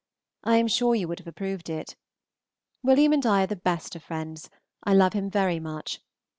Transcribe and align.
I 0.43 0.57
am 0.57 0.67
sure 0.67 0.95
you 0.95 1.07
would 1.07 1.19
have 1.19 1.27
approved 1.27 1.69
it. 1.69 1.95
Wm. 2.83 3.13
and 3.13 3.23
I 3.23 3.43
are 3.43 3.45
the 3.45 3.55
best 3.55 3.95
of 3.95 4.01
friends. 4.01 4.49
I 4.83 4.95
love 4.95 5.13
him 5.13 5.29
very 5.29 5.59
much. 5.59 6.01